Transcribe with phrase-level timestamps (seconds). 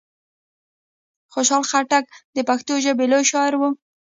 [1.33, 2.05] خوشحال خان خټک
[2.35, 3.69] د پښتو ژبي لوی شاعر وو.